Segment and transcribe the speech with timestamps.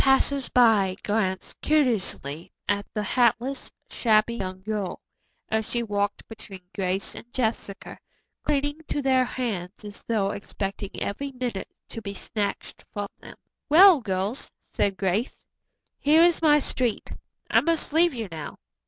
[0.03, 4.99] Passersby glanced curiously at the hatless, shabby young girl,
[5.47, 7.99] as she walked between Grace and Jessica,
[8.43, 13.35] clinging to their hands as though expecting every minute to be snatched from them.
[13.69, 15.37] "Well, girls," said Grace,
[15.99, 17.11] "here is my street.
[17.51, 18.57] I must leave you now.